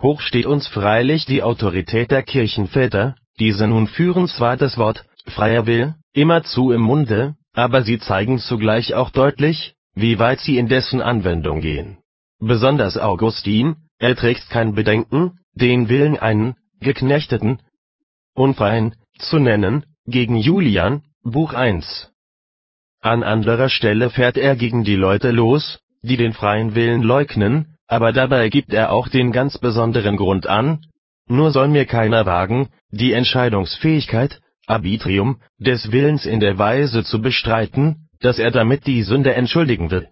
Hoch 0.00 0.20
steht 0.20 0.46
uns 0.46 0.68
freilich 0.68 1.26
die 1.26 1.42
Autorität 1.42 2.10
der 2.10 2.22
Kirchenväter, 2.22 3.16
diese 3.38 3.66
nun 3.66 3.88
führen 3.88 4.28
zwar 4.28 4.56
das 4.56 4.78
Wort 4.78 5.04
freier 5.26 5.66
Will 5.66 5.94
immerzu 6.12 6.72
im 6.72 6.80
Munde, 6.82 7.34
aber 7.52 7.82
sie 7.82 7.98
zeigen 7.98 8.38
zugleich 8.38 8.94
auch 8.94 9.10
deutlich, 9.10 9.74
wie 9.94 10.18
weit 10.18 10.40
sie 10.40 10.58
in 10.58 10.68
dessen 10.68 11.00
Anwendung 11.02 11.60
gehen. 11.60 11.98
Besonders 12.40 12.96
Augustin 12.96 13.76
erträgt 13.98 14.48
kein 14.50 14.74
Bedenken, 14.74 15.38
den 15.54 15.88
Willen 15.88 16.16
einen 16.16 16.54
Geknechteten 16.80 17.60
(unfreien) 18.34 18.94
zu 19.18 19.40
nennen 19.40 19.84
(gegen 20.06 20.36
Julian, 20.36 21.02
Buch 21.24 21.52
1). 21.52 22.12
An 23.00 23.24
anderer 23.24 23.68
Stelle 23.68 24.10
fährt 24.10 24.36
er 24.36 24.54
gegen 24.54 24.84
die 24.84 24.96
Leute 24.96 25.32
los, 25.32 25.80
die 26.02 26.16
den 26.16 26.32
freien 26.32 26.76
Willen 26.76 27.02
leugnen, 27.02 27.77
aber 27.88 28.12
dabei 28.12 28.50
gibt 28.50 28.72
er 28.72 28.92
auch 28.92 29.08
den 29.08 29.32
ganz 29.32 29.58
besonderen 29.58 30.16
Grund 30.16 30.46
an: 30.46 30.80
Nur 31.26 31.50
soll 31.50 31.68
mir 31.68 31.86
keiner 31.86 32.26
wagen, 32.26 32.68
die 32.90 33.12
Entscheidungsfähigkeit 33.14 34.40
(Arbitrium) 34.66 35.40
des 35.58 35.90
Willens 35.90 36.26
in 36.26 36.40
der 36.40 36.58
Weise 36.58 37.02
zu 37.02 37.20
bestreiten, 37.22 38.08
dass 38.20 38.38
er 38.38 38.50
damit 38.50 38.86
die 38.86 39.02
Sünde 39.02 39.34
entschuldigen 39.34 39.90
will. 39.90 40.08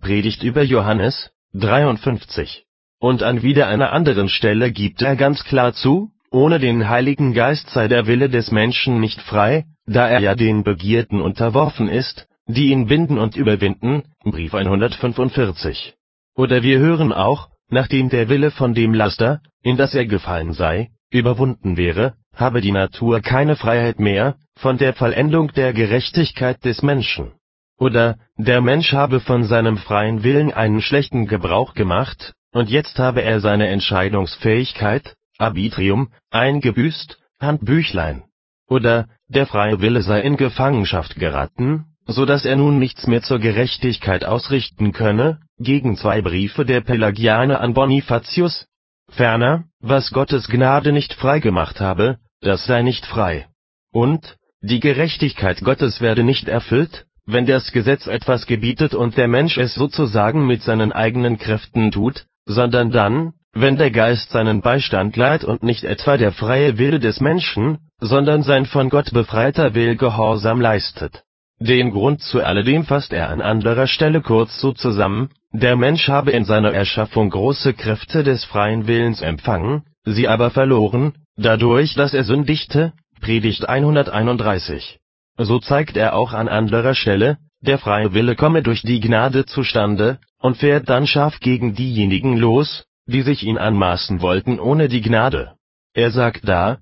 (Predigt 0.00 0.42
über 0.42 0.62
Johannes, 0.62 1.30
53). 1.54 2.64
Und 2.98 3.22
an 3.22 3.42
wieder 3.42 3.68
einer 3.68 3.92
anderen 3.92 4.28
Stelle 4.28 4.70
gibt 4.70 5.00
er 5.00 5.16
ganz 5.16 5.44
klar 5.44 5.72
zu, 5.72 6.10
ohne 6.30 6.58
den 6.58 6.88
Heiligen 6.88 7.32
Geist 7.32 7.70
sei 7.70 7.88
der 7.88 8.06
Wille 8.06 8.28
des 8.28 8.50
Menschen 8.50 9.00
nicht 9.00 9.20
frei, 9.22 9.64
da 9.86 10.08
er 10.08 10.20
ja 10.20 10.34
den 10.34 10.62
Begierden 10.62 11.22
unterworfen 11.22 11.88
ist, 11.88 12.26
die 12.46 12.70
ihn 12.70 12.86
binden 12.86 13.18
und 13.18 13.36
überwinden 13.36 14.02
(Brief 14.24 14.52
145). 14.54 15.94
Oder 16.36 16.62
wir 16.62 16.78
hören 16.78 17.12
auch, 17.12 17.48
nachdem 17.68 18.08
der 18.08 18.28
Wille 18.28 18.50
von 18.50 18.74
dem 18.74 18.92
Laster, 18.92 19.40
in 19.62 19.76
das 19.76 19.94
er 19.94 20.06
gefallen 20.06 20.52
sei, 20.52 20.90
überwunden 21.10 21.76
wäre, 21.76 22.14
habe 22.34 22.60
die 22.60 22.72
Natur 22.72 23.20
keine 23.20 23.54
Freiheit 23.56 24.00
mehr, 24.00 24.36
von 24.56 24.76
der 24.76 24.94
Vollendung 24.94 25.52
der 25.52 25.72
Gerechtigkeit 25.72 26.64
des 26.64 26.82
Menschen. 26.82 27.32
Oder, 27.78 28.18
der 28.36 28.60
Mensch 28.60 28.92
habe 28.92 29.20
von 29.20 29.44
seinem 29.44 29.76
freien 29.78 30.24
Willen 30.24 30.52
einen 30.52 30.80
schlechten 30.80 31.26
Gebrauch 31.26 31.74
gemacht, 31.74 32.34
und 32.52 32.68
jetzt 32.68 32.98
habe 32.98 33.22
er 33.22 33.40
seine 33.40 33.68
Entscheidungsfähigkeit 33.68 35.14
(Arbitrium) 35.38 36.10
eingebüßt 36.30 37.18
(Handbüchlein). 37.40 38.24
Oder, 38.68 39.06
der 39.28 39.46
freie 39.46 39.80
Wille 39.80 40.02
sei 40.02 40.20
in 40.20 40.36
Gefangenschaft 40.36 41.16
geraten, 41.16 41.86
so 42.06 42.26
dass 42.26 42.44
er 42.44 42.56
nun 42.56 42.78
nichts 42.78 43.06
mehr 43.06 43.22
zur 43.22 43.38
Gerechtigkeit 43.38 44.24
ausrichten 44.24 44.92
könne 44.92 45.40
(gegen 45.58 45.96
zwei 45.96 46.20
Briefe 46.20 46.64
der 46.64 46.80
Pelagianer 46.80 47.60
an 47.60 47.74
Bonifatius). 47.74 48.66
Ferner, 49.10 49.64
was 49.80 50.10
Gottes 50.10 50.48
Gnade 50.48 50.92
nicht 50.92 51.14
frei 51.14 51.38
gemacht 51.38 51.80
habe, 51.80 52.18
das 52.40 52.66
sei 52.66 52.82
nicht 52.82 53.06
frei. 53.06 53.46
Und, 53.92 54.36
die 54.60 54.80
Gerechtigkeit 54.80 55.60
Gottes 55.60 56.00
werde 56.00 56.24
nicht 56.24 56.48
erfüllt, 56.48 57.06
wenn 57.26 57.46
das 57.46 57.72
Gesetz 57.72 58.06
etwas 58.06 58.46
gebietet 58.46 58.94
und 58.94 59.16
der 59.16 59.28
Mensch 59.28 59.56
es 59.56 59.74
sozusagen 59.74 60.46
mit 60.46 60.62
seinen 60.62 60.92
eigenen 60.92 61.38
Kräften 61.38 61.90
tut, 61.90 62.26
sondern 62.46 62.90
dann, 62.90 63.34
wenn 63.52 63.76
der 63.76 63.90
Geist 63.90 64.30
seinen 64.30 64.60
Beistand 64.60 65.16
leiht 65.16 65.44
und 65.44 65.62
nicht 65.62 65.84
etwa 65.84 66.16
der 66.16 66.32
freie 66.32 66.76
Wille 66.76 66.98
des 66.98 67.20
Menschen, 67.20 67.78
sondern 68.00 68.42
sein 68.42 68.66
von 68.66 68.90
Gott 68.90 69.12
befreiter 69.12 69.74
Will 69.74 69.96
Gehorsam 69.96 70.60
leistet. 70.60 71.22
Den 71.66 71.92
Grund 71.92 72.20
zu 72.20 72.44
alledem 72.44 72.84
fasst 72.84 73.14
er 73.14 73.30
an 73.30 73.40
anderer 73.40 73.86
Stelle 73.86 74.20
kurz 74.20 74.60
so 74.60 74.72
zusammen: 74.72 75.30
Der 75.50 75.76
Mensch 75.76 76.08
habe 76.08 76.30
in 76.30 76.44
seiner 76.44 76.74
Erschaffung 76.74 77.30
große 77.30 77.72
Kräfte 77.72 78.22
des 78.22 78.44
freien 78.44 78.86
Willens 78.86 79.22
empfangen, 79.22 79.82
sie 80.04 80.28
aber 80.28 80.50
verloren, 80.50 81.14
dadurch 81.38 81.94
dass 81.94 82.12
er 82.12 82.24
sündigte 82.24 82.92
(Predigt 83.22 83.66
131). 83.66 84.98
So 85.38 85.58
zeigt 85.58 85.96
er 85.96 86.14
auch 86.16 86.34
an 86.34 86.48
anderer 86.48 86.94
Stelle, 86.94 87.38
der 87.62 87.78
freie 87.78 88.12
Wille 88.12 88.36
komme 88.36 88.62
durch 88.62 88.82
die 88.82 89.00
Gnade 89.00 89.46
zustande, 89.46 90.18
und 90.38 90.58
fährt 90.58 90.90
dann 90.90 91.06
scharf 91.06 91.40
gegen 91.40 91.74
diejenigen 91.74 92.36
los, 92.36 92.84
die 93.06 93.22
sich 93.22 93.42
ihn 93.42 93.56
anmaßen 93.56 94.20
wollten 94.20 94.60
ohne 94.60 94.88
die 94.88 95.00
Gnade. 95.00 95.54
Er 95.94 96.10
sagt 96.10 96.46
da: 96.46 96.76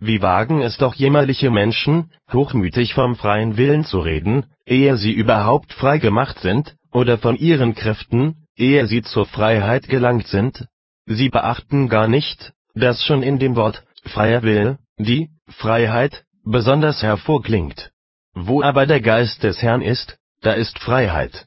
Wie 0.00 0.22
wagen 0.22 0.60
es 0.60 0.76
doch 0.76 0.94
jämmerliche 0.94 1.50
Menschen, 1.50 2.12
hochmütig 2.32 2.94
vom 2.94 3.16
freien 3.16 3.56
Willen 3.56 3.84
zu 3.84 3.98
reden, 3.98 4.46
ehe 4.64 4.96
sie 4.96 5.12
überhaupt 5.12 5.72
frei 5.72 5.98
gemacht 5.98 6.38
sind, 6.38 6.76
oder 6.92 7.18
von 7.18 7.36
ihren 7.36 7.74
Kräften, 7.74 8.46
ehe 8.56 8.86
sie 8.86 9.02
zur 9.02 9.26
Freiheit 9.26 9.88
gelangt 9.88 10.28
sind? 10.28 10.66
Sie 11.06 11.30
beachten 11.30 11.88
gar 11.88 12.06
nicht, 12.06 12.52
dass 12.74 13.02
schon 13.02 13.22
in 13.22 13.38
dem 13.38 13.56
Wort 13.56 13.84
freier 14.04 14.42
Wille 14.42 14.78
die 14.98 15.30
Freiheit 15.48 16.24
besonders 16.44 17.02
hervorklingt. 17.02 17.90
Wo 18.34 18.62
aber 18.62 18.86
der 18.86 19.00
Geist 19.00 19.42
des 19.42 19.62
Herrn 19.62 19.82
ist, 19.82 20.18
da 20.42 20.52
ist 20.52 20.78
Freiheit. 20.78 21.46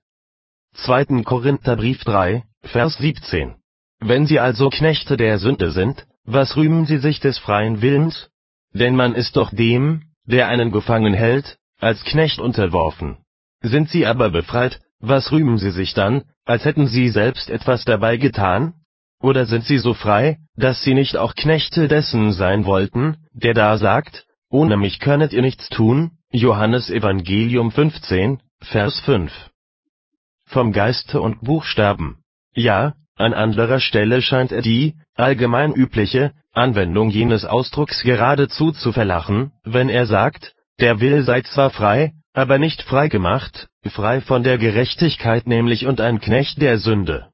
2. 0.74 1.24
Korintherbrief 1.24 2.04
3, 2.04 2.44
Vers 2.64 2.98
17 2.98 3.56
Wenn 4.00 4.26
sie 4.26 4.40
also 4.40 4.70
Knechte 4.70 5.16
der 5.16 5.38
Sünde 5.38 5.72
sind, 5.72 6.06
was 6.26 6.56
rühmen 6.58 6.86
sie 6.86 6.98
sich 6.98 7.20
des 7.20 7.38
freien 7.38 7.82
Willens? 7.82 8.31
Denn 8.74 8.96
man 8.96 9.16
ist 9.16 9.36
doch 9.36 9.52
dem, 9.52 10.04
der 10.26 10.48
einen 10.48 10.72
gefangen 10.72 11.14
hält, 11.14 11.58
als 11.80 12.04
Knecht 12.04 12.40
unterworfen. 12.40 13.18
Sind 13.62 13.90
sie 13.90 14.06
aber 14.06 14.30
befreit, 14.30 14.80
was 15.00 15.32
rühmen 15.32 15.58
sie 15.58 15.72
sich 15.72 15.94
dann, 15.94 16.24
als 16.46 16.66
hätten 16.66 16.88
sie 16.88 17.10
selbst 17.10 17.50
etwas 17.50 17.86
dabei 17.86 18.18
getan? 18.18 18.74
Oder 19.20 19.46
sind 19.46 19.66
sie 19.66 19.78
so 19.78 19.94
frei, 19.94 20.38
dass 20.56 20.84
sie 20.84 20.94
nicht 20.94 21.18
auch 21.18 21.36
Knechte 21.36 21.88
dessen 21.88 22.34
sein 22.34 22.66
wollten, 22.66 23.18
der 23.34 23.54
da 23.54 23.78
sagt, 23.78 24.26
ohne 24.50 24.78
mich 24.78 25.00
könnet 25.00 25.34
ihr 25.34 25.42
nichts 25.42 25.70
tun? 25.70 26.12
Johannes 26.32 26.90
Evangelium 26.90 27.72
15, 27.72 28.42
Vers 28.62 29.00
5. 29.02 29.32
Vom 30.46 30.72
Geiste 30.72 31.22
und 31.22 31.42
Buchstaben. 31.42 32.24
Ja, 32.54 32.94
an 33.16 33.34
anderer 33.34 33.80
Stelle 33.80 34.22
scheint 34.22 34.52
er 34.52 34.62
die, 34.62 34.96
allgemein 35.16 35.74
übliche, 35.74 36.32
Anwendung 36.54 37.10
jenes 37.10 37.46
Ausdrucks 37.46 38.04
geradezu 38.04 38.72
zu 38.72 38.92
verlachen, 38.92 39.52
wenn 39.64 39.90
er 39.90 40.06
sagt, 40.06 40.54
der 40.80 41.00
Will 41.00 41.24
sei 41.24 41.42
zwar 41.42 41.70
frei, 41.70 42.14
aber 42.34 42.58
nicht 42.58 42.82
frei 42.84 43.08
gemacht, 43.08 43.68
frei 43.90 44.22
von 44.22 44.44
der 44.44 44.58
Gerechtigkeit 44.58 45.48
nämlich 45.48 45.86
und 45.86 46.02
ein 46.02 46.20
Knecht 46.20 46.62
der 46.62 46.78
Sünde. 46.78 47.30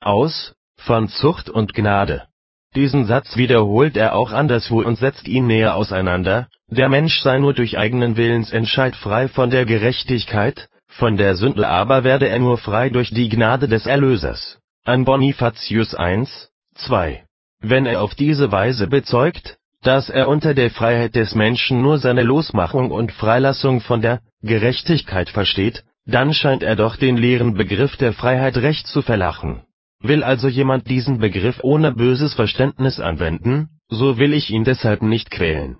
Aus, 0.00 0.54
von 0.76 1.08
Zucht 1.08 1.50
und 1.50 1.74
Gnade. 1.74 2.26
Diesen 2.74 3.04
Satz 3.06 3.36
wiederholt 3.36 3.96
er 3.96 4.14
auch 4.14 4.32
anderswo 4.32 4.80
und 4.82 4.96
setzt 4.96 5.26
ihn 5.26 5.46
näher 5.46 5.74
auseinander, 5.74 6.48
der 6.68 6.88
Mensch 6.88 7.20
sei 7.20 7.38
nur 7.38 7.52
durch 7.52 7.76
eigenen 7.76 8.16
Willensentscheid 8.16 8.94
frei 8.94 9.26
von 9.28 9.50
der 9.50 9.64
Gerechtigkeit, 9.64 10.68
von 10.86 11.16
der 11.16 11.34
Sünde 11.34 11.66
aber 11.66 12.04
werde 12.04 12.28
er 12.28 12.38
nur 12.38 12.58
frei 12.58 12.88
durch 12.88 13.10
die 13.10 13.28
Gnade 13.28 13.66
des 13.66 13.86
Erlösers. 13.86 14.59
An 14.84 15.04
Bonifatius 15.04 15.94
1, 15.94 16.48
2. 16.74 17.22
Wenn 17.60 17.84
er 17.84 18.00
auf 18.00 18.14
diese 18.14 18.50
Weise 18.50 18.86
bezeugt, 18.86 19.58
dass 19.82 20.08
er 20.08 20.26
unter 20.26 20.54
der 20.54 20.70
Freiheit 20.70 21.14
des 21.14 21.34
Menschen 21.34 21.82
nur 21.82 21.98
seine 21.98 22.22
Losmachung 22.22 22.90
und 22.90 23.12
Freilassung 23.12 23.82
von 23.82 24.00
der 24.00 24.22
Gerechtigkeit 24.42 25.28
versteht, 25.28 25.84
dann 26.06 26.32
scheint 26.32 26.62
er 26.62 26.76
doch 26.76 26.96
den 26.96 27.18
leeren 27.18 27.52
Begriff 27.52 27.98
der 27.98 28.14
Freiheit 28.14 28.56
recht 28.56 28.86
zu 28.86 29.02
verlachen. 29.02 29.64
Will 30.00 30.24
also 30.24 30.48
jemand 30.48 30.88
diesen 30.88 31.18
Begriff 31.18 31.60
ohne 31.62 31.92
böses 31.92 32.32
Verständnis 32.32 33.00
anwenden, 33.00 33.68
so 33.90 34.16
will 34.16 34.32
ich 34.32 34.48
ihn 34.48 34.64
deshalb 34.64 35.02
nicht 35.02 35.30
quälen. 35.30 35.76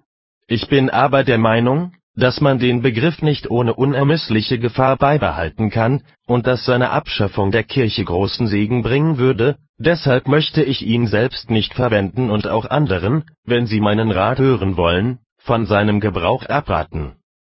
Ich 0.47 0.69
bin 0.69 0.91
aber 0.91 1.25
der 1.25 1.39
Meinung, 1.39 1.95
dass 2.17 2.41
man 2.41 2.59
den 2.59 2.83
Begriff 2.83 3.23
nicht 3.23 3.51
ohne 3.51 3.75
unermessliche 3.75 4.59
Gefahr 4.59 4.97
beibehalten 4.97 5.71
kann, 5.71 6.03
und 6.27 6.47
dass 6.47 6.65
seine 6.65 6.91
Abschaffung 6.91 7.51
der 7.51 7.65
Kirche 7.65 8.05
großen 8.05 8.47
Segen 8.47 8.83
bringen 8.83 9.19
würde, 9.19 9.57
deshalb 9.79 10.29
möchte 10.29 10.63
ich 10.63 10.85
ihn 10.85 11.07
selbst 11.07 11.51
nicht 11.51 11.75
verwenden 11.75 12.31
und 12.31 12.47
auch 12.49 12.69
anderen, 12.69 13.25
wenn 13.45 13.67
sie 13.67 13.81
meinen 13.81 14.11
Rat 14.11 14.39
hören 14.39 14.77
wollen, 14.77 15.19
von 15.39 15.67
seinem 15.67 16.01
Gebrauch 16.01 16.45
abraten 16.47 17.20